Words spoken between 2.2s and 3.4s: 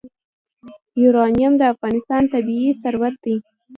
طبعي ثروت دی.